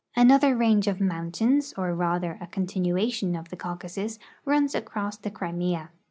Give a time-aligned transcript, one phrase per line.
[0.15, 5.91] Another range of mountains, or rather a continuation of tlie Caucasus, runs across the Crimea.